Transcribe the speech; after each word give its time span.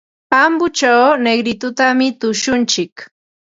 Ambochaw 0.43 1.03
Negritotami 1.25 2.07
tushuntsik. 2.19 2.93